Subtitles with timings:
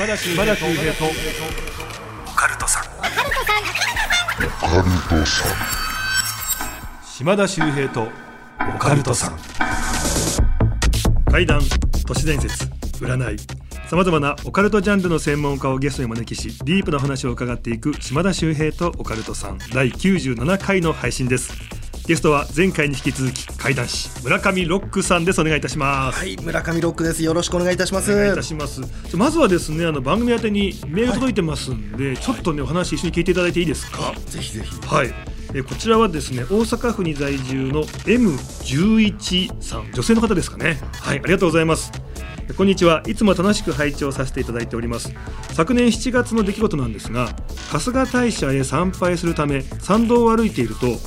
[0.00, 2.84] 島田秀平とオカルトさん。
[7.04, 8.08] 島田秀平と
[8.74, 9.36] オカルトさん。
[11.30, 11.60] 怪談
[12.06, 12.64] 都市伝説
[12.98, 13.36] 占い。
[13.90, 19.58] さまざまなオカルトジャンルの専門家をゲストにお招きしディープな話を伺っていく島田秀平とオカルトさん。
[19.74, 21.52] 第97回の配信です
[22.10, 25.40] ゲストは前回に引き続き怪談師村上ロックさんです。
[25.40, 26.18] お願いいたします。
[26.18, 27.22] はい、村上ロックです。
[27.22, 28.12] よろしくお願いいたします。
[28.12, 28.80] お願いいたします。
[29.16, 34.12] まずはですねあの番組宛てにメール届いてますんで、ちょっとねお話一緒に聞いていただいていいですか？
[34.26, 34.86] ぜひぜひ。
[34.88, 35.14] はい。
[35.54, 39.92] えこちらはですね大阪府に在住の M11 さん。
[39.92, 40.80] 女性の方ですかね。
[40.94, 41.92] はいありがとうございます。
[42.48, 43.04] えこんにちは。
[43.06, 45.14] いつも楽しく拝聴させていただいております。
[45.52, 47.28] 昨年7月の出来事なんですが
[47.70, 50.98] 春日大社へ参拝するため参道を歩いていると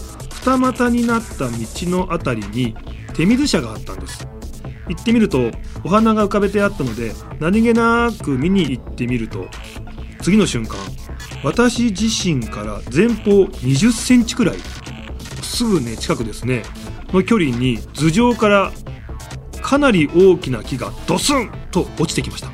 [0.45, 1.55] 二股になった道
[1.89, 2.75] のあたりに
[3.13, 4.27] 手水舎があったんです。
[4.89, 5.51] 行ってみると
[5.85, 9.47] お花が浮かべてあったので何気なく見に行ってみると
[10.21, 10.75] 次の瞬間
[11.43, 14.57] 私自身から前方20センチくらい
[15.41, 16.63] すぐね近くですね。
[17.13, 18.73] の距離に頭上から
[19.61, 22.51] かなり大きな木がドスンと落ちてきました。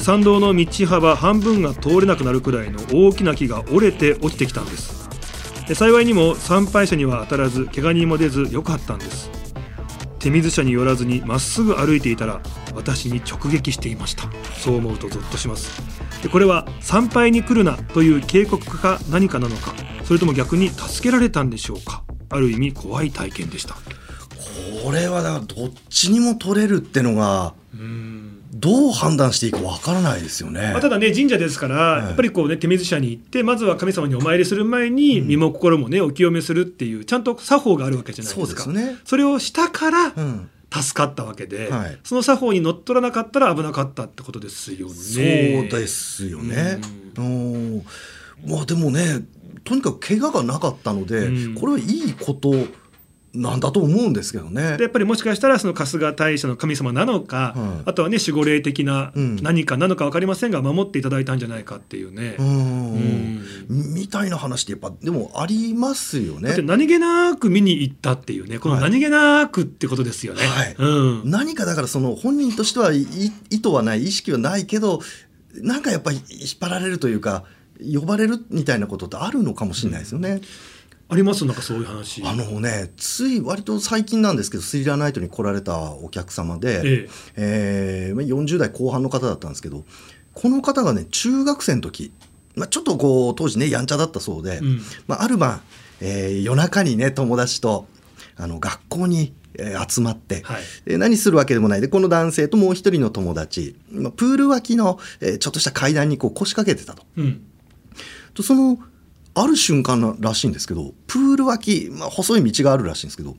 [0.00, 4.99] 参道の道幅半分が通れなくなるくらいの大きな木が折れて落ちてきたんです。
[5.74, 9.30] 幸いにも参拝者には当たらず怪我人も出ずよかったんです。
[10.18, 12.40] 手水舎に寄らずにまっすぐ歩いていたら
[12.74, 14.24] 私に直撃していました。
[14.58, 15.80] そう思うとゾッとします。
[16.22, 23.76] でこれは参拝に来るなという警告か何かなのかそれとも逆に助けられたんでしょうかある意味怖い体験でした。
[24.84, 27.54] これはだからどっちにも取れるってのが
[28.60, 30.80] どう判断していいかわからないですよねまあ、。
[30.80, 40.50] ただね神社ですから、いやっぱりこうね手水舎に行ってまずは神様にお参りする前に身も心もねお清めするっていうちゃんと作法があるわけじゃないですかそねそれをしたからうん。
[40.72, 44.94] 助かったわけで、はいその作法にのっとらなかったら危なかったってことですよね。
[44.94, 46.80] そうですよね。
[47.16, 47.84] うん。
[48.46, 49.24] まあでもね、
[49.64, 52.54] とにかく怪我がなかったので、うんこれはいいこと
[53.32, 54.82] なんだと思うんですけどねで。
[54.82, 62.36] やっぱりもしかしたらその春日大社の神様なのか、はいあとはね守護霊的なうん何かなのか分かりませんが守っていただいたんじゃないかっていうね。
[62.38, 66.56] うんうんみたいな話ってやっぱでもありますよね。
[66.62, 70.42] 何気なく見に行ったっていうねこのはい何気なくってことですよね。
[70.42, 70.86] はいう
[71.26, 73.02] ん何かだからその本人としてはい
[73.50, 75.00] 意図はない意識はないけど
[75.54, 77.44] なんかやっぱり引っ張られるというか
[77.80, 80.40] 呼ばれるみたいなことってあるのかもしれないですよね。
[81.10, 81.44] あります？
[81.44, 82.22] なんかそういう話。
[82.24, 88.12] あのねつい割と最近なんですけどスリラーナイトに来られたお客様で、ええ。
[88.12, 89.84] ーまあ40代後半の方だったんですけど
[90.34, 92.12] この方がね中学生の時、
[92.54, 94.80] まあ、ちょっとこう当時ねやんちゃだったそうで、うん。
[95.08, 95.60] まあ、ある晩、
[96.00, 97.86] えー夜中にね友達と
[98.36, 100.62] あの学校に、えー集まって、はい。
[100.86, 101.80] えー何するわけでもない。
[101.80, 107.02] でこの男性ともう一人の友達、まあ、プール脇の、えーちょっとした階段にこう腰掛けてたと。
[107.16, 107.42] うん。
[108.32, 108.78] とその
[109.34, 113.36] ある瞬間ならしいんですけどプール脇、まあ、細い道があるらしいんですけど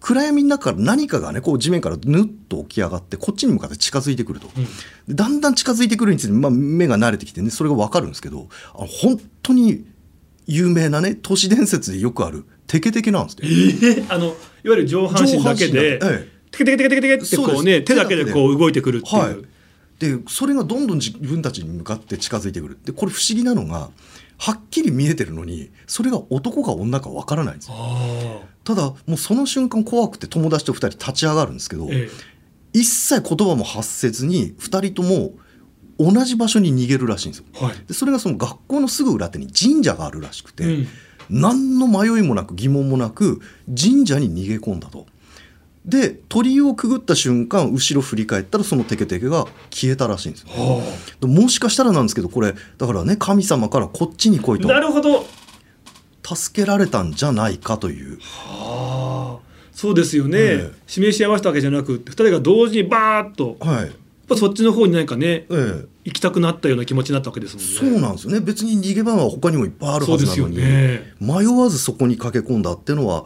[0.00, 4.64] 暗闇の中から何かがねこう地面からぬっと起き上がってこっちに向かって近づいてくると、うん。
[4.64, 4.70] で
[5.14, 9.84] だんだん近づいてくるにつれて、まあ、目が慣れてきてねそれが分かるんですけどあの本当に
[10.46, 14.02] 有名なね都市伝説でよくあるテケテケなんですえね。
[14.08, 16.40] ーあのいわゆる上半身だけでええ。
[16.50, 18.32] テケテケテケテケってこそうね手だけで。
[18.32, 19.22] こう動いてくるっていう。
[19.22, 19.36] はい、
[19.98, 22.78] でそれがどんどん自分たちに向かって近づいてくる。
[22.84, 23.90] でこれ不思議なのが
[24.42, 27.74] はっきり見えてるのにそれが男か女か分からないんですよ。
[27.76, 32.08] あただもうその瞬間怖くて友達と2人立ち上がるんですけど、あえ。
[32.72, 35.32] 一切言葉も発せずに2人とも
[35.98, 37.44] 同じ場所に逃げるらしいんですよ。
[37.54, 37.74] えはい。
[37.86, 40.86] でそれがその学校のすぐ裏手に神社があるらしくて、うん。
[41.28, 45.04] 何の迷いもなく疑問もなく神社に逃げ込んだと。
[45.84, 50.48] で鳥居をくぐった瞬間後ろ振り返ったらそのテケテケが消えたらしいんですよ。
[50.48, 50.82] は
[51.20, 55.24] でもしかしたらなんですけどこれだからね神様からこっちに来いあ、となるほど。
[56.22, 58.18] 助けられたんじゃないかという。
[58.20, 60.38] はあ、そうですよね。
[60.38, 63.92] ええ示し合わせたわけじゃなく二人が同時にバーッと、やっはい
[64.30, 67.72] ぱそっちの方に何かね、ええ、行きたくなったような気持ちになったわけですもんね。
[67.72, 71.14] そうなんですよね別に逃げ場は他にもいっぱいあるそうですよはずなのに、ね。
[71.20, 73.24] 迷わずそこに駆け込んだっていうのは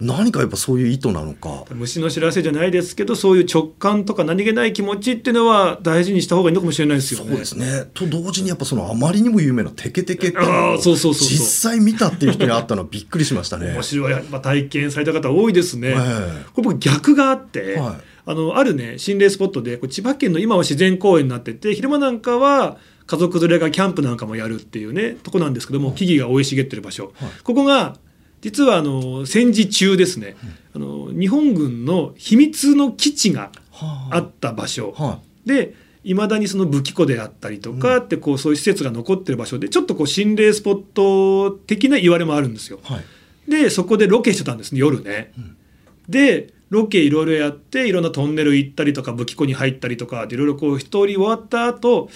[0.00, 1.64] 何かやっぱそういう意図なのか。
[1.70, 7.30] 虫の知らせじゃないですけど、そういう直感とか何気ない気持ちっていうのは大事にした方がいいのかもしれないですよね。
[7.30, 10.38] そうですねと同時にやっぱそのあまりにも有名なテケテケって
[10.78, 13.72] 実際見たっていう人に会ったのはびっくりしましたね。
[13.72, 15.94] 面白い、やっぱ体験された方多いですね。
[15.96, 27.12] えこれ僕逆があって、はいあのあるね心霊スポットでこれ千葉県の今は自然公園になってて昼間なんかは家族連れがキャンプなんかもやるっていうねとこなんですけども木々が生い茂ってる場所、
[27.42, 27.98] ここが
[28.44, 30.36] 実はあの戦時中ですね、
[30.74, 34.18] あの日本軍の秘密の基地がはあ。
[34.18, 35.74] った場所、はで
[36.04, 42.80] いまだにその武器庫であったりとかってこうそういう施設が残ってる場所でちょっとこう心霊スポット的な言われもあるんですよ。
[42.82, 43.50] はい。
[43.50, 45.32] でそこでロケしてたんですね夜ね。
[45.40, 45.56] ん。
[46.06, 52.10] でロケいろいろやっていろんなトンネル行ったりとか武器庫に入ったりとかでいろいろこう一通り終わった後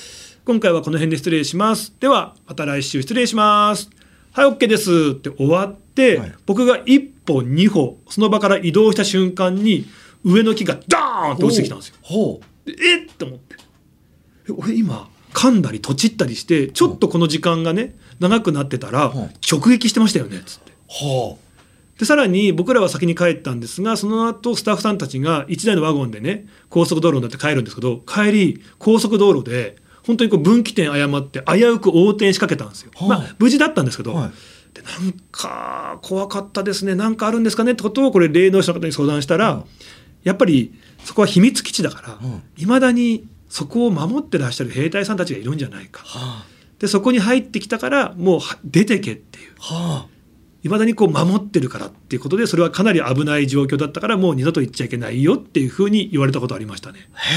[0.45, 1.95] 今回はこの辺で失礼します。
[1.99, 3.98] ではまた来週失礼します
[4.38, 6.35] はい OK ですって終わって、はい。
[6.46, 9.85] 僕が一歩二歩その場から移動した瞬間に
[10.23, 12.40] 上の木がダーンって落ちてきたんですよ。
[12.67, 13.06] えっ？
[13.19, 13.56] と思って。
[14.49, 19.31] え俺今噛んだりとちったりしてちょっとこの時間がね長くなってたらうん。
[19.50, 20.70] 直撃してましたよねっつって。
[20.70, 20.75] う。
[20.88, 21.37] は
[21.99, 29.75] でさらに僕らは先に帰ったんですがその後スタッフさんたちが1台のワゴンでね高速道路に乗って帰るんですけど帰り高速道路で
[30.08, 32.90] 本当にこう分岐点誤って危うく横転しかけたんですよ。
[32.94, 34.31] はあまあ無事だったんですけど、はい
[34.75, 39.64] でなんか怖かったですねなんかあるんですかねってことをこれ霊能者の方に相談したら、うん
[40.25, 40.75] やっぱり
[41.05, 46.02] そこは秘密基地だからうんいま、未だにそこを守ってらっしゃる兵隊さんたちがいるんじゃないか。
[46.05, 46.44] は
[46.81, 49.52] でそこに入ってきたからもうは出てけっていう。
[49.70, 50.06] あは
[50.64, 57.08] いまだにこう守ってるからっていうことでそれはかなり危ない状況だったからもう二度と行っちゃいけないよっていうふうに言われたことありましたね。
[57.14, 57.34] へ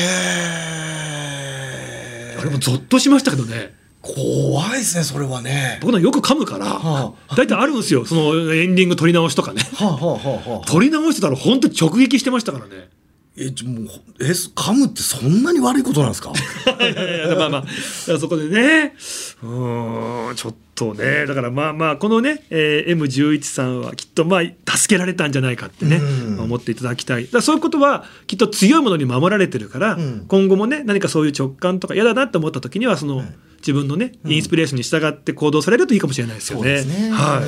[0.88, 2.00] え
[2.42, 3.74] あれもゾッとしましたけどね。
[4.02, 5.78] 怖いですねそれはね。
[5.82, 8.04] 僕なんかよく噛むからは大体あるんですよ。
[8.06, 9.62] そのエンディング撮り直しとかね。
[9.76, 10.68] はあはあはあはあ。
[10.68, 12.90] 撮り直してたら本当に直撃してましたからね。
[13.38, 13.89] えもう
[14.19, 16.33] え噛むってそんなに悪いことなんですか？
[16.81, 18.19] いやいやまあまあ。
[18.19, 18.94] そこでね。
[19.42, 21.25] うーんちょっとね。
[21.25, 26.39] だからまあまあこのね、えー M11 さんはきっとまあ助けられたんじゃないかってね、うん。
[26.42, 27.28] 思っていただきたい。
[27.31, 30.25] だそういうことはきっと強いものに守られてるから、うん。
[30.28, 33.24] 今後もね何かそういう直感とか嫌だなって思った時にはその、
[33.60, 36.80] 自分のねインスピレーションに従って行動されるといいかもしれないですよね。
[36.81, 37.12] そうですね。
[37.12, 37.42] は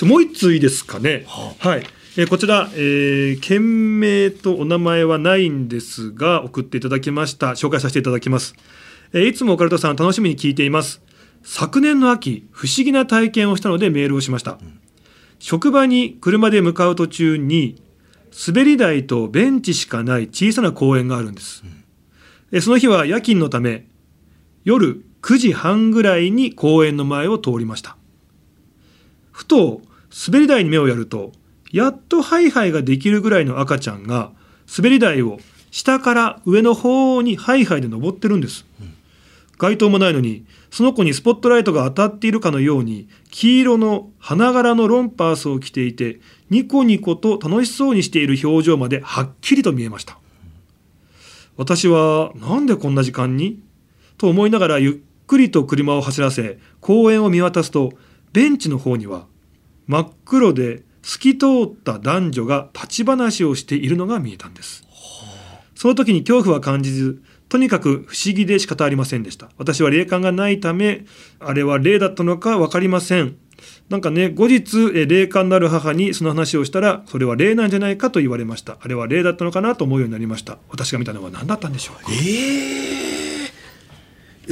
[0.00, 1.24] い、もう一通いいですかね。
[1.26, 1.82] ははい、
[2.18, 7.50] えーこちら、えー件名とお名前はないんですが送っていただきました。
[7.50, 8.54] 紹介させていただきます、
[9.12, 11.02] えーいつもオカルトさん楽しみに聞いています。
[11.42, 14.58] 昨年の秋不思議な体験をしたのでメールをしました、
[15.38, 17.82] 職場に車で向かう途中に
[18.48, 21.64] 滑り台とベンチしかない小さな公園があるんです、
[22.50, 23.84] えーその日は夜勤のため
[24.64, 27.98] 夜9時半ぐらいに公園の前を通りました。
[29.32, 29.82] ふと
[30.26, 31.32] 滑り台に目をやると
[31.72, 34.30] やっとハイハイができるぐらいの赤ちゃんが
[34.76, 35.38] 滑り台を
[35.70, 38.64] 下から上の方にハイハイで登ってるんです、
[39.58, 46.20] 街灯もないのにその子にスポットライトが当たっているかのように黄色の花柄のロンパースを着ていて
[46.50, 50.18] ニコニコと楽しそうにしている表情まではっきりと見えました。
[51.56, 53.60] 私はなんでこんな時間に？
[54.18, 57.92] と思いながらゆっくりと車を走らせ公園を見渡すと
[58.32, 59.26] ベンチの方には
[59.86, 64.84] 真っ黒で透き通った男女が立ち話をしているのが見えたんです。
[65.76, 69.48] その時に恐怖は感じずとにかく不思議で仕方ありませんでした。
[69.56, 71.04] 私は霊感がないため
[71.38, 73.36] あれは霊だったのか分かりません。
[73.88, 78.76] なんかね後日霊感のある母にその話をしたらそれは霊なんじゃないかと言われました。
[78.80, 80.58] あれは霊だったのかなと思うようになりました。
[80.70, 82.10] 私が見たのは何だったんでしょうか。
[82.10, 83.15] ええ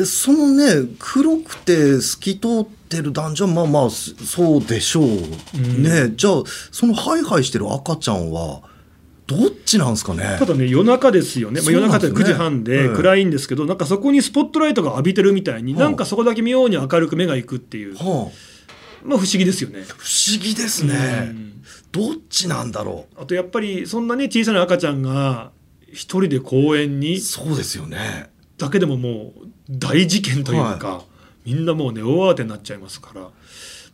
[0.04, 5.04] そのね黒くて透き通ってる男女はまあまあそそうでしょう、
[5.80, 6.12] ね。
[6.16, 6.42] じゃあ
[6.72, 8.62] そのハイハイしてる赤ちゃんは
[9.26, 10.36] どっちなんですかね？
[10.38, 12.34] ただね夜中ですよね、まあ、夜中でなんですよね。
[12.34, 12.96] 9時半でうん。
[12.96, 15.84] 暗いんですけど、なんかそこにスポットライトが浴びてるみたいに、はあ。
[15.84, 18.30] なんかそこだけ妙に明るく目がいくっていう、は
[19.04, 19.84] まあ、不思議ですよね。
[19.88, 21.62] あ、不思議ですね、うん。
[21.92, 25.52] どっちなんだろあとやっぱりそんなね小さな赤ちゃんが
[25.88, 28.30] 一人で公園にうそうですよね
[28.64, 31.04] だけでももう大事件というか、
[31.44, 33.28] みんなもうね大慌てになっちゃいますから。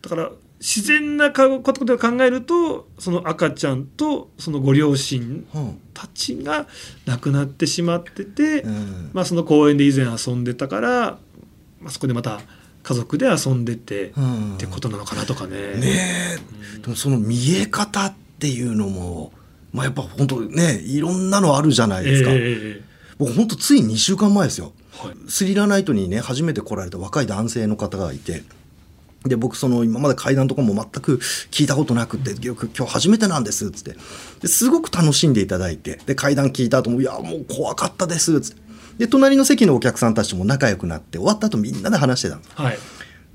[0.03, 6.67] だから自然なことで考えるとその赤ちゃんとそのご両親うんたちが
[7.07, 11.19] 亡くなってしまってて、うんまあ、その公園で以前遊んでたから、
[11.81, 12.41] まあ、そこでまた
[12.83, 14.55] 家族で遊んでて、うん。
[14.55, 15.75] ってことなのかなとかね。
[15.75, 16.39] ね
[16.79, 19.33] え、でもその見え方っていうのも、
[19.73, 22.41] まあ、やっぱ本当ねいろんなのあるじゃないですか、えええ
[22.87, 22.90] え
[23.21, 24.73] 僕本当つい2週間前ですよ。
[24.99, 25.15] はい。
[25.29, 28.43] スリラーナイトにね初めて来られた若い男性の方がいて。
[29.27, 31.19] で僕その今まで階段とかも全く
[31.51, 33.95] 聞いたことなくて今日今日初めてなんですっつって。
[34.41, 36.01] ですごく楽しんでいただいて。
[36.07, 38.63] で階段聞いた後も「いやもう怖かったです」っつって。
[38.99, 42.79] で隣の席のお客さんたちとも仲良くなって終わった後みんなで話してたんですはい。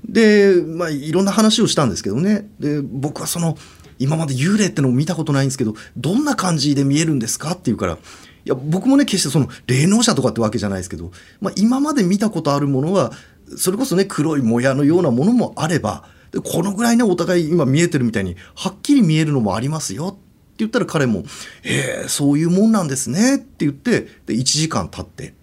[0.08, 2.48] で、まあ、いろんな話をしたんですけどね。
[2.58, 3.56] で僕はその
[3.98, 7.52] 今まで幽霊ってのを見たことないんですけどどんな感じで見えるんですか？
[7.52, 7.98] って言うから
[8.46, 11.10] いや僕もね決してその霊能者とかってわけじゃないですけど、
[11.40, 13.10] まあ、今まで見たことあるものは
[13.56, 20.18] それこそね黒いもやのようなものもあればでこのぐらいねお互い今見えてるみたいにはっきり見えるのもありますよって
[20.58, 21.24] 言ったら彼も
[21.62, 25.34] 「へえそういうもんなんですね」って言ってで1時間経って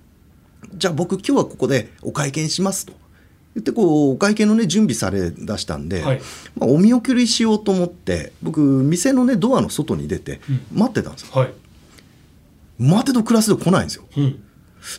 [0.73, 2.93] じゃあ僕今日はここでお会計しますと。
[3.55, 6.21] 言ってこうお会計のね準備されだしたんで、はい。
[6.55, 10.79] まあ、お見送りしようと思って僕店のねドアの外に出てうん。
[10.79, 11.53] 待ってたんですよ、はい
[12.77, 14.05] 待てど暮らせど来ないんですよ。
[14.17, 14.31] うん。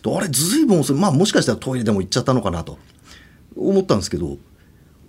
[0.03, 0.97] であれずいぶん遅い。
[0.97, 2.79] まあもしかしたらトイレでも行っちゃったのかなと。
[3.57, 4.39] 思ったんですけど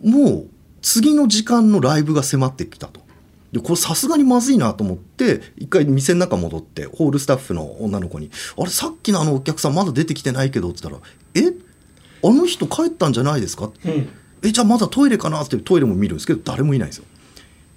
[0.04, 0.48] もう
[0.82, 3.02] 次の時間のライブが迫ってきたと。
[3.52, 8.30] でこれさすがにまずいなと思って一回店の中戻ってホールスタッフの女の子に
[8.60, 11.54] 「あれさっきのあのお客さんまだ出てきてないけど」って言ったら「え？
[12.28, 14.10] あの人帰ったんじゃないですか?」うん。
[14.44, 15.42] えじゃあまだトイレかな？
[15.42, 17.06] ってトイレも見るんですけど誰もいないんですよ。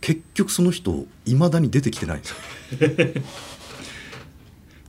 [0.01, 3.23] 結局その人いまだに出てきてないんですよ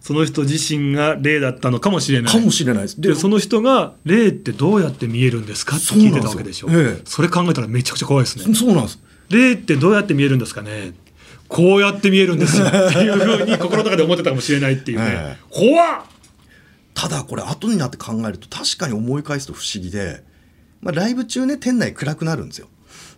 [0.10, 2.34] その人自身が霊だったのかもしれない。
[2.34, 3.00] かもしれないです。
[3.00, 5.76] でその人が霊ってどうやって見えるんですか？
[5.76, 6.68] って聞いてたわけでしょ。
[6.68, 7.02] そええ。
[7.06, 8.56] それ考えたらめちゃくちゃ怖いですね。
[8.56, 9.00] そうなんです。
[9.30, 10.94] 霊ってどうやって見えるんですかね？
[11.48, 12.66] こうやって見えるんですよ。
[12.66, 16.02] っていうふうに心の中で思ってたかもしれないっていうね、え怖っ！
[16.96, 20.24] ただこれ後になって考えると確かに思い返すと不思議で、
[20.82, 22.68] まあ、ライブ中ね店内暗くなるんですよ。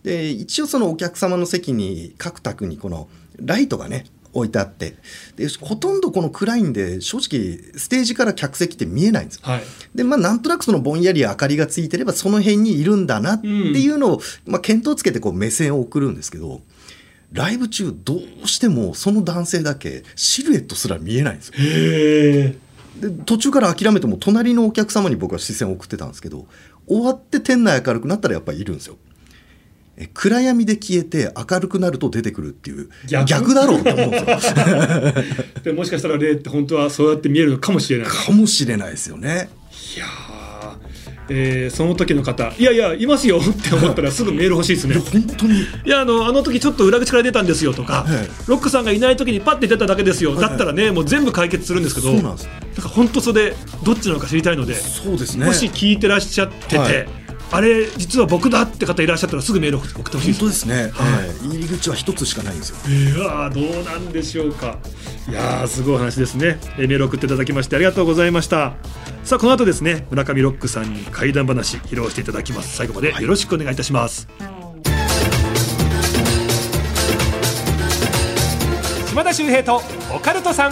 [0.03, 3.07] で一応そのお客様の席に各卓にこの
[3.39, 4.95] ライトがね置いてあって。
[5.35, 9.41] でほとんどこの暗いんで正直ステージから客席って見えないんですよ。
[9.43, 9.61] はい。
[9.95, 16.61] でまあなんとなくそのぼんやり明かりがついてればその辺にいるんだなっていうのを、まあ、見当つけてこう目線を送るんですけど
[17.31, 21.53] ライブ中どうしてもその男性だけシルエットすら見えないんですよ。
[22.99, 26.45] で途中から諦めても隣のお客様に僕は視線を送ってたんですけど
[26.87, 28.97] 終わって店内明るくなったらやっぱりいるんですよ。
[29.97, 33.53] え暗闇で消えて明るくなると出てくるっていう逆？
[33.53, 34.55] だろうって思うんですよ。
[35.63, 38.07] でもしかしたら霊って本当はそうやって見えるのかもしれない。
[38.07, 39.49] かもしれないですよね。
[39.95, 40.31] いやー
[41.33, 44.95] えーその時の方いやいやいますよって思ったらすぐメール欲しいですね。
[44.95, 45.59] い や本当に。
[45.59, 48.27] いやあのあの時ちょっと裏口から出たんですよとか、はい。
[48.47, 52.45] ロックさんがいない時にパッて出ただけですよ、だったらねもう全部解決するんですけどそうなんです。
[52.45, 55.45] なんか本当それどっちなのか知りたいので、そうですね。
[55.45, 57.07] もし聞いてらっしゃってて、はい
[57.53, 60.39] あれ実は僕だって方いらっしゃったらすぐメール送ってほしいです。
[60.39, 60.75] 本当ですね。
[60.93, 61.27] はい。
[61.27, 61.47] はい。
[61.49, 62.77] 入り口は一つしかないんですよ。
[62.89, 64.77] いやーどうなんでしょうか。
[65.29, 66.57] いやーすごい話ですね。
[66.77, 68.73] えーメール送っていただきましてありがとうございました。
[69.25, 72.77] さあこの後ですね村上ロックさんに怪談話披露していただきます。
[72.77, 74.27] 最後までよろしくお願いいたします、
[79.09, 79.81] 島田秀平と
[80.15, 80.71] オカルトさん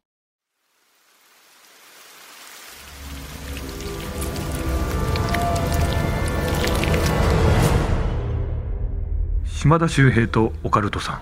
[9.61, 11.21] 島田秀平とオカルトさん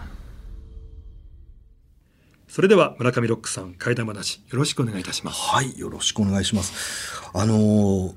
[2.48, 7.22] それでは村上ロックさん怪談話よろしくお願いいたしますはい、よろしくお願いします。
[7.34, 8.13] あのー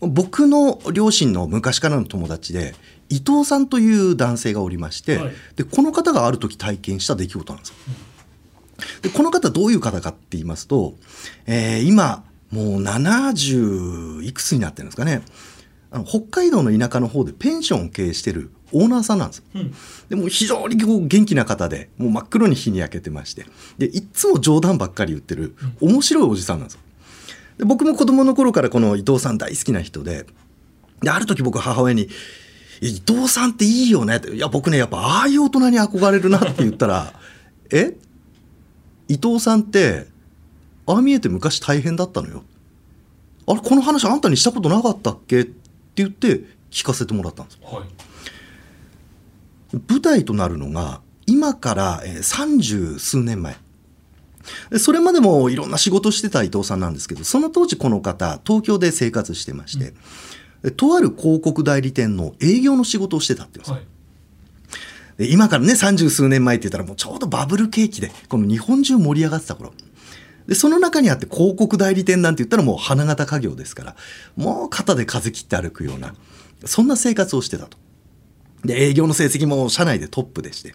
[0.00, 2.74] 僕の両親の昔からの友達で
[3.10, 7.74] 伊藤さんという男性がおりまして、はいでこの方がある時体験した出来事なんですよ。
[9.02, 10.94] でこの方どういう方かって言いますと、
[11.46, 15.22] えー今もう70いくつになってるんですかね
[15.92, 19.44] あの北海道の田舎の方でペンションを経営してるオーナーさんなんですよ。
[19.54, 19.74] うん。
[20.08, 23.46] でもう非常にこう元気な方でもう真っ黒に日に焼けてまして。
[23.78, 26.80] でいっつも冗談ばっかり言ってる面白いおじさんなんですよ。
[27.58, 30.24] で僕も子供の頃からこの伊藤さん大好きな人で
[31.02, 32.08] である時僕母親に
[32.80, 37.12] 「伊藤さんっていいよね」って「いや僕ねやっぱああいう大人に憧れるな」って言ったら
[37.70, 37.96] 「え？
[39.08, 40.06] 伊藤さんって
[40.86, 42.44] ああ見えて昔大変だったのよ」
[43.46, 45.52] 「あれこの話あんたにしたことなかったっけ?」って
[45.96, 47.60] 言って聞かせてもらったんですよ。
[47.68, 47.88] はい
[49.72, 53.56] 舞台となるのが今からえー三十数年前。
[54.70, 59.92] でそれまでもいろんな仕事してた伊藤さんなんですけどその当時この方東京で生活してまして、
[60.62, 63.96] でとある広告代理店の営業の仕事をしてたって言うんですよ
[65.18, 65.26] はい。
[65.26, 69.72] で今からね三十数年前って言ったらもうちょうどバブル景気でこの日本中盛り上がってた頃。
[70.46, 73.96] でその中にあって広告代理店なんて言ったらもう花形家業ですから
[74.34, 76.14] もう肩で風切って歩くような
[76.64, 77.76] そんな生活をしてたと
[78.64, 80.74] で営業の成績も社内でトップでして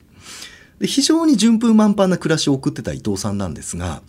[0.80, 4.02] で非常に順風満帆な暮らしを送ってた伊藤さんなんですが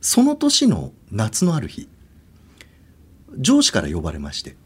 [0.00, 1.88] その年の夏のある日
[3.38, 4.56] 上司から呼ばれまして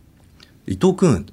[0.66, 1.26] 「伊藤君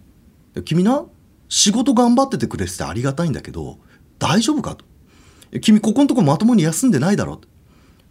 [0.66, 1.04] 君な
[1.50, 3.78] 仕事頑張っててくれててありがたいんだけど
[4.20, 4.86] 大丈夫か?」と
[5.62, 7.38] 「君ここのとこまともに休んでないだろ」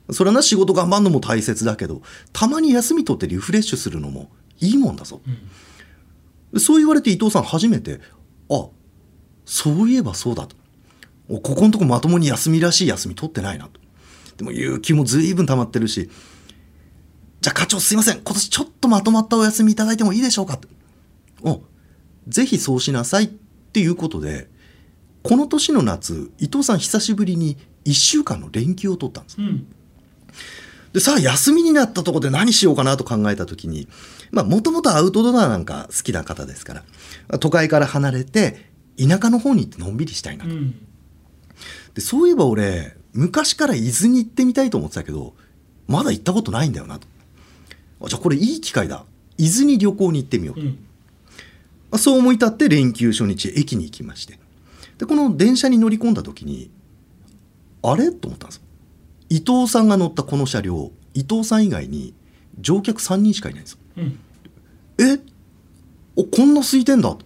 [0.07, 2.02] とそれはな仕事頑張るのも大切だけど
[2.33, 5.21] たまに休み取ってリフレッシュするのもいいもんだぞ。
[6.59, 8.00] そう言われて伊藤さん初めて
[8.50, 8.68] あ
[9.44, 10.56] そういえばそうだと。
[11.28, 13.80] ここのとこまともに休みらしい休み取ってないなと。
[14.36, 16.10] でも有給も随分溜まってるし。
[17.40, 18.16] じゃあ課長すいません。
[18.16, 20.68] 今年ちょっとまとまったお休みいただいてもいいでしょうかと。
[21.42, 21.62] お
[22.28, 24.48] ぜひそうしなさいっていうことで
[25.22, 29.66] この年の夏伊藤さん久しぶりに1週間の連休を取ったんです、うん。
[30.96, 33.86] でさあ休みになったところで何しようかなと考えた時に
[34.30, 36.82] まあもともとアウトドアなんか好きな方ですか
[37.28, 40.74] ら都会から離れて田舎の方に行ってのんびりしたいなと、うん。
[41.92, 45.34] でそういえば俺昔から伊豆に行ってみたいと思ってたけど
[45.86, 47.06] まだ行ったことないんだよなと。
[48.00, 49.04] あじゃあこれいい機会だ。
[49.36, 50.68] 伊豆に旅行に行ってみようと、うん。
[50.68, 50.72] ま
[51.96, 54.38] あそう思い立って連休初日駅に行きまして。
[54.96, 56.70] でこの電車に乗り込んだ時に
[57.82, 58.10] あれ？
[58.12, 58.62] と思ったんですよ
[59.28, 62.14] 伊藤さんが乗ったこの車両伊藤さん以外に
[62.61, 63.78] 乗客3人しかいないんですよ。
[63.99, 64.18] うん。
[64.99, 65.21] え？
[66.16, 67.16] おこんな空いてんだ。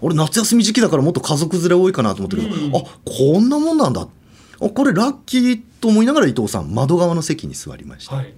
[0.00, 4.02] 俺夏休み時期だからもっと家族連れ多いかなと思ったけど、うんあこんなもんなんだ。
[4.02, 8.34] あこれラッキーと思いながら伊藤さん窓側の席に座りました、はい。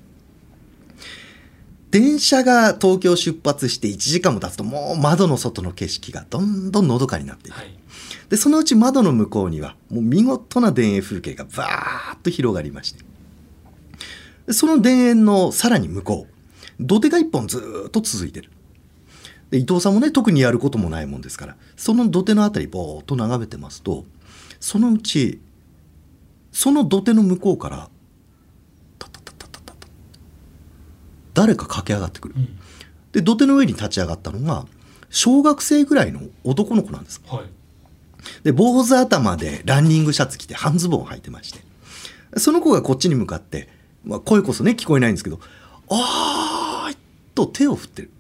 [1.91, 7.75] 電車が東京出発して1時間も経つともう窓の外の景色がどんどんのどかになっていく、はい
[8.33, 13.05] でそのうち窓の向こうにはもう見事な田園風景がバーッと広がりまして。
[14.47, 16.35] でその田園のさらに向こう
[16.81, 18.51] 土手が一本ずーっと続いてる。
[19.51, 24.07] で伊藤さんもね特にやることもないもんですからその土手のあたりぼーっと眺めてますと
[24.61, 25.39] そのうち
[26.53, 27.91] その土手の向こうから
[28.99, 29.89] タタタタタタタ
[31.35, 32.35] 誰か駆け上がってくる。
[32.39, 32.59] うん。
[33.13, 34.65] で土手の上に立ち上がったのが
[35.11, 37.21] 小学生ぐらいの男の子なんです。
[37.27, 37.62] はい
[38.45, 41.61] で坊主頭でランニングシャツ着て半ズボンを履いてまして。
[42.39, 43.69] その子がこっちに向かって、
[44.05, 45.39] まあ、声こそね聞こえないんですけど
[45.91, 46.97] 「あーい!」
[47.35, 48.11] と手を振ってる。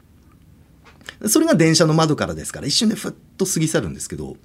[1.28, 4.36] それが電車の窓からですから一瞬でふっと過ぎ去るんですけど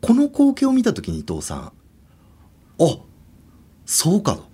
[0.00, 1.58] この光景を見た時に伊藤さん
[2.82, 2.98] 「あ
[3.86, 4.50] そうか」と。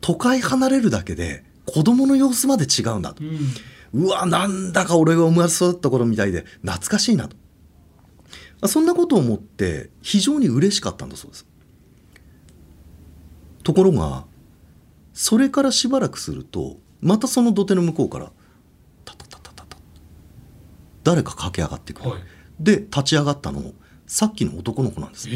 [0.00, 3.22] 都会離れるだけで子供の様子まで違うんだと。
[3.22, 4.06] うん。
[4.06, 7.36] うわなんだか俺が生まれ育った頃みたいで懐かしいなと。
[7.36, 7.39] まあ
[8.66, 11.46] そんなことを思って非常に嬉しかったんだそうです。
[13.62, 14.24] ところが
[15.12, 18.32] それからしばらくするとまたその土手の向こうから
[19.04, 19.76] タタタタタタ
[21.04, 22.20] 誰か駆け上がってくる、はい。
[22.58, 23.72] で立ち上がったの
[24.06, 25.28] さっきの男の子なんです。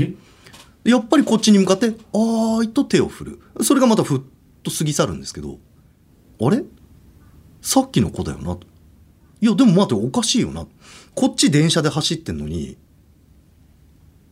[0.84, 3.40] やっぱりこっちに向かって「あーい」と手を振る。
[3.62, 4.20] それがまたふっ
[4.62, 5.58] と過ぎ去るんですけど
[6.40, 6.62] あれ？
[7.62, 8.56] さっきの子だよな。
[8.56, 8.66] と
[9.40, 10.66] いやでも待ておかしいよな。
[11.14, 12.76] こっち電車で走ってんのに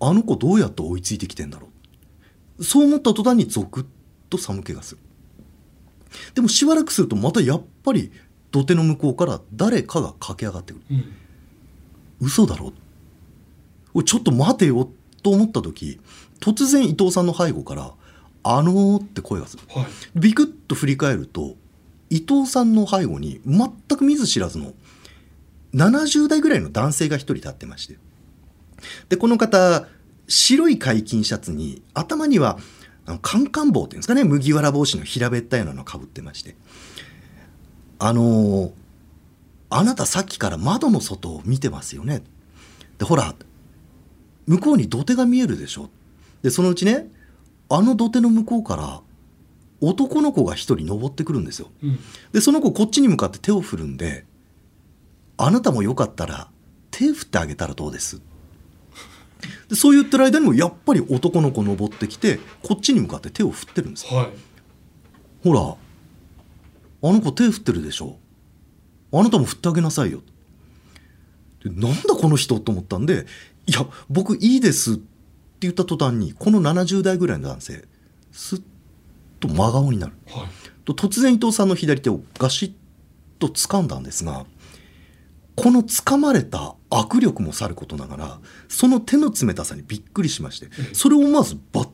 [0.04, 1.68] あの子どうやって追いついてきてんだろ
[2.58, 2.64] う？
[2.64, 3.86] そう思った途端にゾクッ
[4.28, 5.00] と寒気がする。
[6.34, 8.12] でもしばらくするとまたやっぱり
[8.50, 10.84] 土手の向こうから誰かが駆け上がってくる。
[10.90, 11.04] うん。
[12.20, 12.72] 嘘だろ？
[13.94, 14.90] おいちょっと待てよ。
[15.22, 16.00] と思った時
[16.40, 17.92] 突然伊藤さんの背後から
[18.42, 19.62] 「あのー」って声がする。
[19.68, 19.86] はい。
[20.16, 21.54] ビクッと振り返ると
[22.10, 24.72] 伊藤さんの背後に全く見ず知らずの
[25.74, 27.96] 70代ぐらいの男性が一人立ってまして
[29.08, 29.86] でこの方
[30.28, 32.58] 白い解禁シャツに頭には
[33.06, 36.56] あのカンカン帽っていうんですかね麦わら帽子の平べったいようなのをかぶってまして。
[37.98, 38.72] あのー
[39.74, 42.22] あなたさっきから窓の外を見てますよね。
[42.98, 43.34] でほら
[44.46, 45.88] 向こうに土手が見えるでしょ。
[46.42, 47.08] でそのうちね
[47.70, 49.00] あの土手の向こうから
[49.80, 51.70] 男の子が一人登ってくるんですよ。
[51.82, 51.98] うん。
[52.32, 54.26] でその子こっちに向かって手を振るんで
[55.38, 56.50] あなたもよかったら
[56.90, 58.20] 手振ってあげたらどうです？
[59.68, 64.18] でそう言ってる間にもやっぱり男の子登ってきてこっちに向かって手を振ってるんですよ。
[64.18, 64.30] はい。
[65.42, 65.60] ほら
[67.10, 68.18] あの子手振ってるでしょ。
[69.12, 70.22] あなたも振ってあげなさいよ。
[71.64, 73.26] でなんだこの人と思ったんで
[73.66, 75.02] 「いや僕いいです」って
[75.60, 77.84] 言った途端にこの70代ぐらいの男性
[78.32, 78.62] すっ
[79.38, 80.14] と真顔になる。
[80.28, 80.48] はい。
[80.84, 82.72] と突然伊藤さんの左手をガシッ
[83.38, 84.46] と掴んだんですが
[85.54, 91.88] この掴まれた握力もさることながらその手の冷たさにびっくりしましてそれを思わずバッ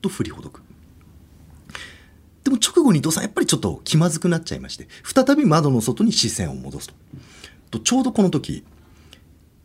[0.00, 0.62] と振りほどく。
[2.44, 6.94] でも直後に伊藤さんやっぱりちょっと気まずくなっちゃいまして再び窓の外に視線を戻すと。
[7.72, 8.64] とちょうどこの時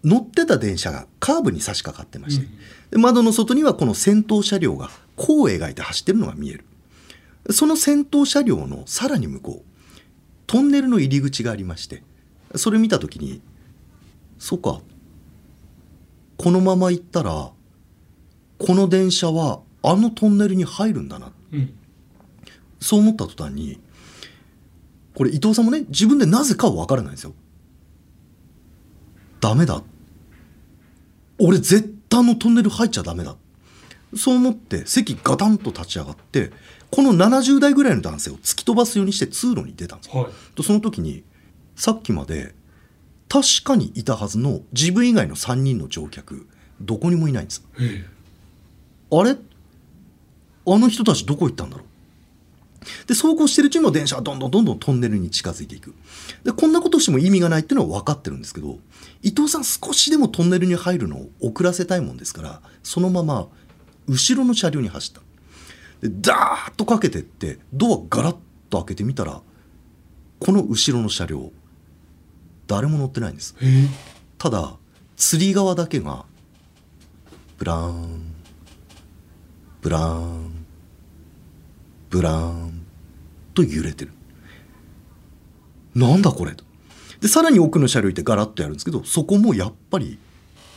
[0.03, 2.47] 乗ってた電車がカーブに差し掛かってまして、
[2.91, 6.65] で窓の外にはこの先頭車両が弧を描いて走ってるのが見える。
[7.51, 9.75] その先頭車両のさらに向こう
[10.47, 12.03] トンネルの入り口がありまして
[12.57, 13.41] それ見た時に
[14.37, 14.81] そうか。
[16.37, 17.51] このまま行ったら
[18.57, 21.31] この電車はあのトンネルに入るんだな。
[21.51, 21.73] うん。
[22.79, 23.79] そう思った途端に
[25.15, 27.33] これ伊藤さんもね自分でなぜかは分からないんですよ。
[29.39, 29.81] ダメだ。
[31.39, 33.35] 俺絶対のトンネル入っちゃダメだ。
[34.15, 36.51] そう思って席ガタンと立ち上がって
[36.89, 40.23] この70代ぐらいの男性を突き飛ばすようにして通路に出たんですよ。
[40.23, 40.31] はい。
[40.55, 41.23] とその時に
[41.75, 42.55] さっきまで
[43.27, 46.47] 確かにいたはずの自分以外の3人の乗客
[46.79, 47.65] どこにもいないんです。
[47.79, 48.05] え
[49.11, 49.31] あれ？
[49.31, 51.85] あの人たちどこ行ったんだろう？
[53.07, 55.93] で走行してるうちにも電車はどんどんどんどんトンネルに近づいていく。
[56.43, 58.77] でこんなことしても意味がないっていうのは分かってるんですけど
[59.21, 63.47] 伊藤さん少しでもトンネルに入るのを遅らせたいもんですからそのまま
[64.07, 65.21] 後ろの車両に走った。
[66.07, 68.37] でダーッとかけてってドアガラッ
[68.69, 69.41] と開けてみたら
[70.39, 71.51] この後ろの車両
[72.67, 73.55] 誰も乗ってないんです。
[73.61, 74.75] ええただ
[75.15, 76.25] つり革だけが
[77.57, 78.35] ブラーン
[79.81, 80.65] ブラーン
[82.09, 82.85] ブラーン
[83.53, 84.11] と揺れてる。
[85.93, 86.63] なんだこれと。
[87.21, 90.19] でさらに奥の車両行ってガラッとやるんですけどそこもやっぱり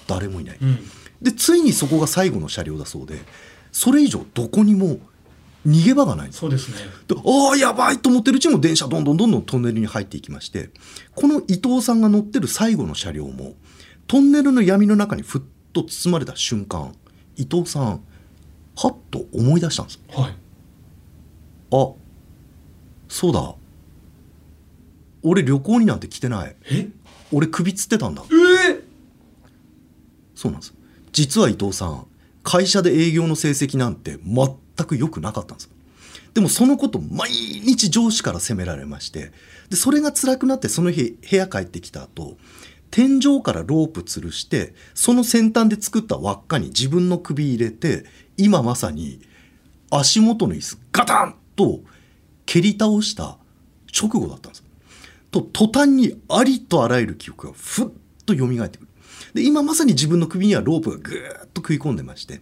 [0.06, 0.78] 誰もいない、うん。
[1.20, 3.18] でついにそこが最後の車両だそうで
[3.72, 4.98] それ以上どこにも
[5.68, 6.32] 逃げ場がない。
[6.32, 6.76] そうですね。
[7.06, 10.70] でああやばいと思ってるうちも電車どんどんどんどんトンネルに入っていきまして
[11.14, 13.54] この伊藤さんが乗ってる最後の車両も
[14.06, 16.94] トンネルの闇の中にふっと包まれた瞬間
[17.36, 18.02] 伊藤さん
[18.76, 20.36] はっと思い出したんですはい。
[21.72, 21.92] あ
[23.08, 23.54] そうだ。
[25.22, 26.56] 俺旅行になんて来てない。
[26.70, 26.88] え？
[27.32, 28.22] 俺首つってたんだ。
[28.30, 28.84] ええ
[30.34, 30.74] そうなんです。
[31.12, 32.06] 実は伊藤さん
[32.42, 35.70] 会社で営業の成績なんて全全く良くなかったんですよ。
[36.34, 39.32] でもそのこと毎日上司から責められまして
[39.70, 42.36] でそれが辛くなってその日部屋帰ってきた後
[42.90, 48.04] 天井からロープ吊るしてその先端で作った輪っかに自分の首入れて
[48.36, 49.20] 今まさに
[49.90, 51.80] 足元の椅子ガタンと
[52.46, 53.38] 蹴り倒した
[53.98, 54.64] 直後だったんです
[55.30, 57.88] と途端にありとあらゆる記憶がふっ
[58.26, 58.88] と蘇ってくる。
[59.34, 62.40] で今まさに自分の首にはロープがぐーっと食い込んでまして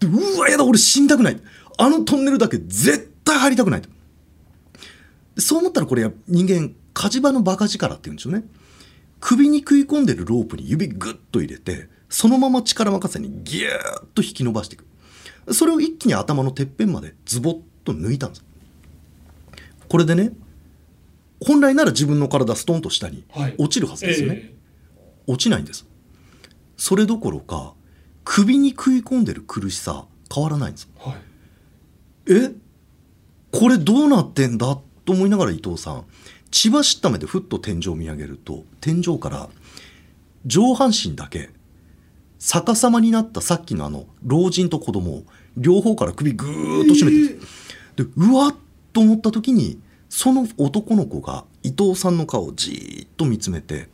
[0.00, 1.40] でうわやだ俺死にたくない。
[1.76, 3.82] あのトンネルだけ絶対入りたくない。
[3.82, 3.88] と
[5.34, 8.44] でそう思ったらこれ人間火事場のバカ力って言うんでしょうね。
[9.20, 14.84] 首に食い込んでるロープに指グッと入れてそのまま力任せにギューッと引き伸ばしていく。
[15.54, 18.44] それを一気に頭のてっぺんまでズボッと抜いたんです。
[19.88, 20.32] これでね
[21.44, 23.54] 本来なら自分の体ストンと下にはい。
[23.58, 24.54] 落ちるはずですよね、え。
[25.26, 25.86] 落ちないんです。
[26.76, 27.74] それどころか
[28.30, 31.18] 首に食い込んでる苦しさ変わらないんですえはい。
[32.44, 32.52] え？
[33.50, 36.04] これどうなってんだと思いながら伊藤さん。
[36.50, 39.48] 血走った目でふっと天井を見上げると天井から
[40.44, 41.48] 上半身だけ
[42.38, 45.24] 逆さまになったさっきのあの老人と子供を
[45.56, 47.74] 両方から首ぐーっと締めてるんです。
[47.96, 48.54] でうわっ
[48.92, 53.88] と思った時にその男の子が伊藤さんの顔をじーっと見つめて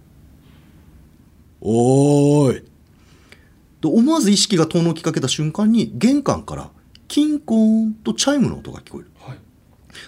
[1.63, 2.65] 「おーい」
[3.85, 6.71] で思わず意識が遠のきかけた瞬間に玄関から
[7.07, 9.11] キンコーンとチャイムの音が聞こえる。
[9.21, 9.39] はい。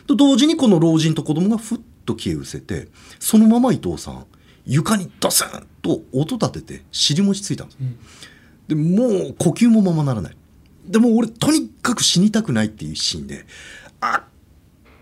[0.07, 2.89] と同時にこの老人と子供がふっと消え失せて
[3.21, 4.25] そのまま伊藤さん
[4.65, 7.79] 床にドスンと音立てて尻餅ついたんです。
[7.79, 7.99] うん。
[8.67, 10.37] でもう呼吸もままならない。
[10.87, 13.45] でもう俺とにかく死にたくないっていう一心で
[14.01, 14.23] 「あっ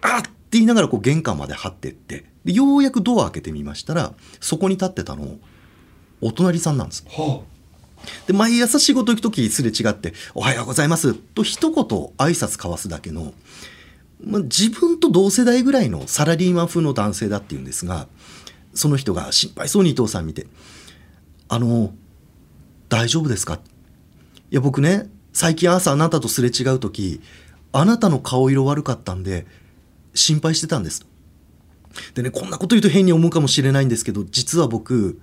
[0.01, 5.37] あっ」って言いながらこう玄関まで張ってってでようやくドア開けてみましたらそこに立ってたの
[6.21, 7.05] お隣さんなんです。
[7.09, 7.43] は
[8.27, 13.35] で毎朝仕事行く時すれ違って「おはようございます」と一言挨拶交わすだけの、
[14.23, 18.09] まあ、自分と同世代ぐらいのサラリーマン風の男性だっていうんですが
[18.75, 20.47] その人が心配そうに伊藤さん見て
[21.49, 21.95] 「あの
[22.89, 23.61] 大丈夫ですか?」
[24.51, 27.21] いや僕ね最近朝あなたとすれ違う時
[27.73, 29.47] あなたの顔色悪かったんで
[30.15, 31.05] 心配してたんです
[32.15, 35.21] でねこんなこと言うと変に思うかもしれないんですけど実は僕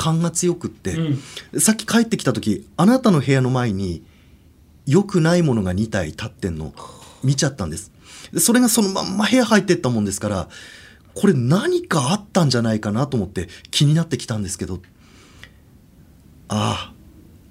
[0.00, 1.60] 勘が強くって、うん。
[1.60, 4.02] さっき帰ってきた時あなたの部屋の前に
[4.86, 6.72] 良くないものが2体立ってんの
[7.22, 7.92] 見ちゃったんです。
[8.32, 10.48] でそれがそのまんま部屋入ってったもんですから
[11.14, 14.80] これ何かあったんじゃないかなと思って気になってきたんですけど
[16.48, 16.92] ああ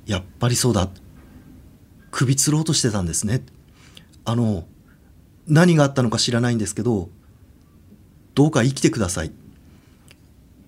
[0.08, 0.90] やっぱりそうだ。
[2.10, 3.44] 首つろうとしてたんですね。
[4.26, 4.66] あの
[5.48, 7.10] 何があったのか知らないんですけど
[8.34, 9.32] どうか生きてください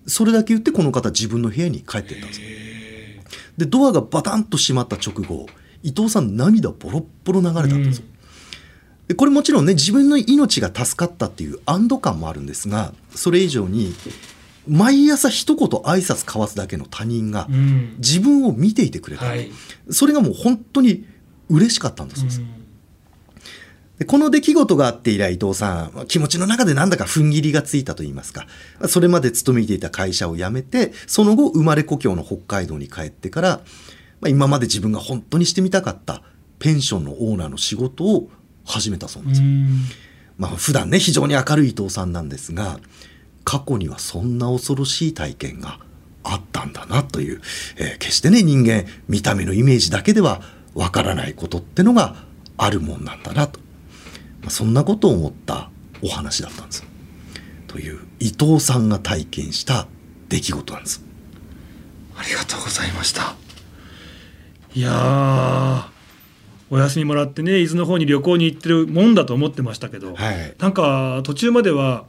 [0.06, 2.40] それだけ言ってこの方自分の部屋に帰ってったんです
[3.56, 5.46] でドアがバタンと閉まった直後
[5.82, 8.04] 伊藤さん涙ボロッボロ流れたんですよ、
[9.08, 13.94] でこれもちろんね自分の命が助かったっていう安堵感もあるんですがそれ以上に
[14.68, 17.96] 毎朝一言挨拶交わすだけの他人がうん。
[17.98, 19.50] 自分を見ていてくれた、はい。
[19.90, 21.04] それがもう本当に
[21.48, 22.46] 嬉しかったんだそうです、うん。
[22.46, 22.61] で
[24.04, 28.46] この出来事があって以来伊藤さん、気持ちの中でなんだか踏ん切りがついたと言いますか、
[28.88, 33.48] それまで勤めていた会社を辞めて、その後生まれ故郷の北海道に帰ってから、
[34.20, 36.22] まあ、今まで自分が本当にしてみたかった
[36.58, 38.30] ペンションのオーナーの仕事を
[38.64, 39.48] 始めたそうなんですよ。
[40.38, 42.78] まあ普段ね、非常に明るい伊藤さんなんですが、
[43.44, 45.80] 過去にはそんな恐ろしい体験が
[46.22, 47.40] あったんだなという、
[47.76, 50.40] えー決してね、人間、見た目のイメージだけでは
[50.74, 52.14] わからないことってのが
[52.56, 53.60] あるもんなんだなと。
[54.42, 55.70] まあ、そんなことを思った
[56.02, 56.84] お話だったんです。
[57.66, 59.86] という伊藤さんが体験した
[60.28, 61.02] 出来事なんです。
[62.16, 63.34] ありがとうございました
[64.74, 65.84] いやー
[66.70, 70.54] お休みもらってね伊豆の方に旅行に行ってるもんだと思ってましたけど、はい。
[70.58, 72.06] なんか途中までは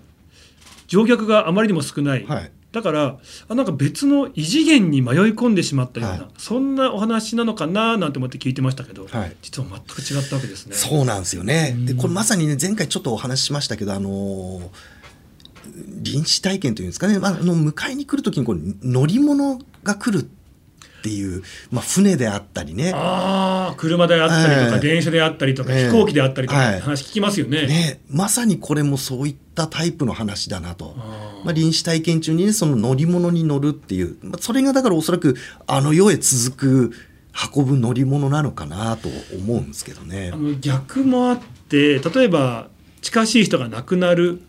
[0.87, 2.51] 乗客があまりにも少ない、はい。
[2.73, 10.75] だからあなんか別の異次元に迷い込んでしまったような、はいそんなお話なのかななんて思って聞いてましたけど、はい実は全く違ったわけですね。
[10.75, 11.75] そうなんですよね。
[11.85, 14.69] で、うんこれまさにね、前回ちょっとお話ししましたけど、あのー
[16.01, 20.29] 臨死体験というんですかね、まあ、あの迎えに来るときにこう乗り物が来る
[21.03, 27.67] っていう、まあ、船であったりね、ああ車であったりとか、ええ電車であったりとか、ええ飛行機であったりとか、はい話聞きますよね。
[27.67, 30.95] ね、まさにこれもそういったタイプの話だなと。
[31.43, 35.35] まあ、臨死体験中にね、その乗り物に乗るっていう、まあ、それがだからおそらく
[35.67, 36.93] あの世へ続く
[37.53, 40.37] 運ぶ乗り物なのかなと思うんですけどねあ。
[40.37, 42.69] の逆もあって例えば
[43.01, 44.39] 近しい人が亡くなる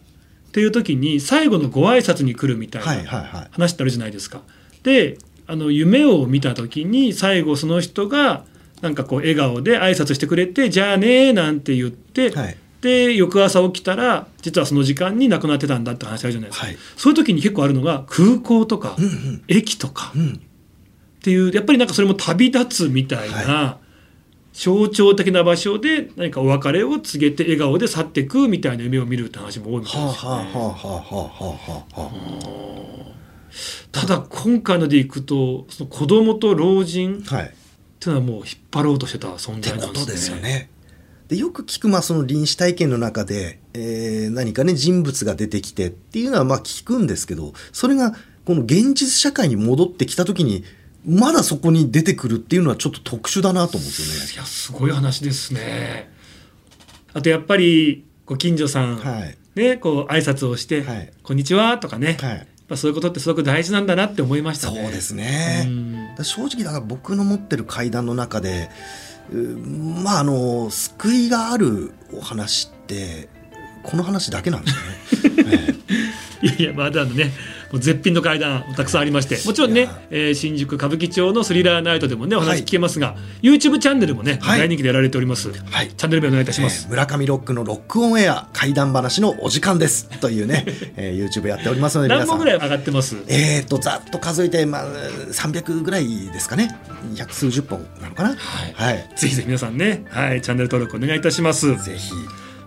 [0.49, 3.49] っていう時に最後のご挨拶に来るみたいはいなはいはい。
[3.51, 4.43] 話ってあるじゃないですか。
[4.85, 8.45] であの夢を見た時に最後その人が
[8.81, 16.67] なんかこう笑顔で挨拶してくれて「じゃあね」なんて言って、はいで翌朝起きたら実はその時間に亡くなってたんだって話あるじゃないですか。
[16.67, 20.35] はいそういう時に結構あるのが空港とか、うんうん駅とかうん。
[20.35, 20.39] っ
[21.23, 23.79] ていうやっぱりなんかそれも旅立つみたいな、は
[24.53, 30.37] 象徴的な場所で何かお別れを告げて笑顔で去っていくみたいな夢を見るって話も多いみたいはあですよね。
[30.37, 33.15] はあはあはあはあはあはあ。
[33.93, 37.55] ただ今回のでいくとその子供と老人っはい。
[38.01, 40.01] ていうのはもう引っ張ろうとしてた存在なんですね。
[40.01, 40.71] ことですよね。
[41.29, 48.15] でよく聞くまあその臨死体験の中で、えー何かね人物が出てきてっていうのはまあ聞くんですけどそれが
[48.45, 50.65] この現実社会に戻ってきた時に
[51.07, 56.11] まだそこに出てくるっていうのはちょっと特殊だなと思うんですいやすごい話ですね。
[57.15, 59.03] あとやっぱりご近所さん、よね。
[59.11, 59.37] はい。
[59.55, 62.47] ねこう挨拶をして、はいこんにちはとかね、はい。
[62.69, 64.83] ぱそういうことってすごく大事なんだなって思いましたね。
[64.83, 65.65] そうですね。
[65.67, 68.71] うん正直だから僕の持ってる階段の中で
[69.33, 73.29] うまああの救いがあるお話って
[73.83, 75.45] この話だけなんですよね。
[75.53, 75.75] ええ
[76.45, 77.33] いやいやまだね
[77.73, 82.49] もう絶品の階段たくさんありましてもちろんねえー新宿歌舞伎町のスリラーナイトでもねおはい。
[82.49, 84.61] 話聞けますが、YouTube チャンネルもね、はい。
[84.61, 85.89] 大人気でやられております、はい。
[85.89, 90.09] チャンネル名お願いいたします、えー村上ロックのロックオンエア怪談話のお時間です。
[90.21, 90.65] というね、
[90.97, 92.29] えー YouTube やっておりますので皆さん。
[92.29, 93.17] 何本ぐらい上がってます？
[93.29, 94.87] えー、とざっと数えて、まあ、
[95.33, 96.77] 300ぐらいですかね
[97.17, 98.29] 百数十本なのかな？
[98.31, 98.73] はい。
[98.75, 101.69] はい、ぜひぜひ皆さんね、はい、チャンネル登録お願いいたします。
[101.83, 102.13] ぜひ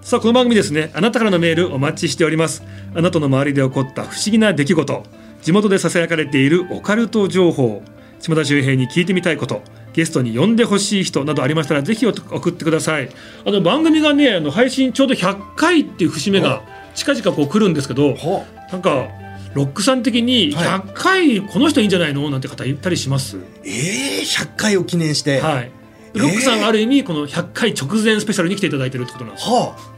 [0.08, 0.89] さあこの番組ですね。
[0.93, 2.63] あなたからのメールお待ちしております。
[2.96, 5.04] あなたの周りで起こった不思議な出来事。
[5.41, 7.84] 地元でささやかれているオカルト情報。
[8.22, 9.62] 島田秀平に聞いてみたいこと。
[9.91, 13.10] ゲストに呼んでほしい人などありましたらぜひ送ってください。
[13.46, 16.62] あの番組がねあの配信ちょうど100回っていう節目が
[16.96, 19.10] 近々こう来るんですけどほなんか
[19.56, 20.67] ロックさん的にはい。
[20.88, 22.30] 100回この人いいんじゃないの？
[22.30, 25.72] なんて方いたりします、えー、100回を記念して、ははい
[26.13, 29.96] ロックさんはある意味この100回直前スペシャルに来ていただいてるってことなんですあ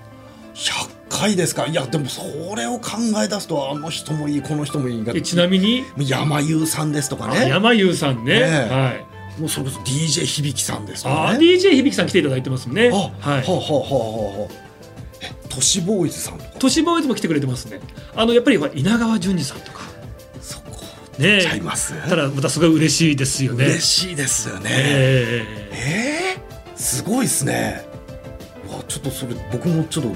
[0.60, 1.67] 100回ですか？
[1.67, 2.22] いやでもそ
[2.56, 5.86] れを考え出すとあの人もいいこの人もいいがえちなみに？
[5.98, 8.74] 山優さんですとかあね山優さんね、ええ。
[8.74, 9.39] はい。
[9.39, 12.89] もうそれこそ DJ 響さんですとあーかね DJ 響さん来ていただいてますね。
[12.89, 13.10] あはい。
[13.10, 13.48] はあはあは
[14.38, 14.54] あはあ
[15.22, 16.52] え都市ボーイズさんとか？
[16.60, 17.80] 都市ボーイズも来てくれてますね。
[18.13, 19.80] あのやっぱり稲川淳二さんとか。
[20.41, 20.72] そこ
[21.17, 21.93] ねちゃいます？
[22.10, 23.65] ただまたすごい嬉しいですよね。
[23.65, 24.69] 嬉しいですよね。
[24.72, 26.36] ええ。
[26.36, 27.88] えー、すごいですね
[28.89, 30.13] ちょっとそれ僕もちょっとう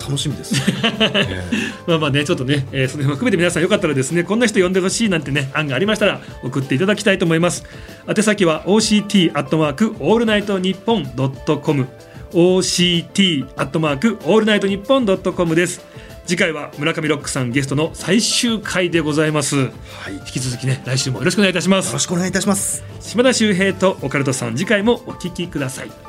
[0.00, 0.54] 楽しみです、
[1.00, 1.44] え
[1.86, 7.64] まあまあねちょっとね、えーその辺も含めて皆さんよかったらですねこんな人呼んでほしいなんてね案がありましたら送っていただきたいと思います。
[8.08, 11.86] 宛先は OCT アットマークオールナイトニッポンドットコム。
[12.32, 15.84] OCT アットマークオールナイトニッポンドットコムです。
[16.26, 19.56] 次回は村上ロックさんゲストの最終回でございます。
[19.56, 19.70] は
[20.10, 21.86] い、引き続きね来週もよろしくお願いいたします。
[21.86, 22.96] よろしくお願いいたします。
[23.06, 26.05] 島田秀平とオカルトさん次回もお聞きください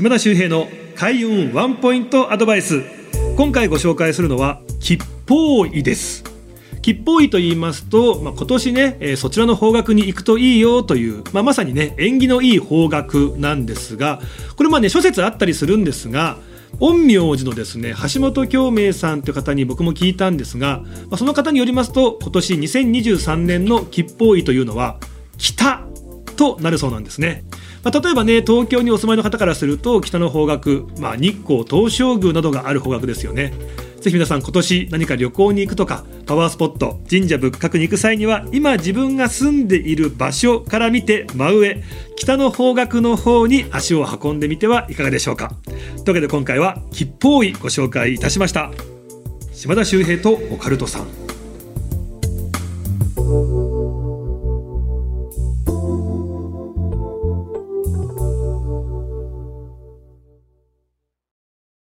[0.00, 2.82] 島田秀平の開運ワンポイントアドバイス
[3.36, 6.24] 今回ご紹介するのは吉報医です
[6.80, 14.22] 吉報位と言いますと、まあ、今年ね、えー、そちらの方角に行くといいよという、まあ、まさにね縁起のいい方角なんですが
[14.56, 16.38] これまあね諸説あったりするんですが
[16.80, 24.98] 陰陽師のですね橋本京明さんという方に僕も聞いたんですが、まあ、その方によりますと今年2023年の吉報位というのは
[25.36, 25.84] 北
[26.38, 27.44] となるそうなんですね。
[27.82, 33.52] まあ、例えばね東京にお住まいの方からすると北の方角、まあ、日光東照宮などがある方角ですよね。
[34.00, 41.82] ぜひ皆さん今年何か旅行に行くとかパワースポット神社仏閣に行く際には今自分が住んでいる場所から見て真上
[42.16, 45.52] 北の方角の方に足を運んでみてはいかがでしょうか。
[45.66, 48.70] というわけで今回は吉報位ご紹介いたしました。
[49.52, 51.19] 島田秀平とオカルトさん。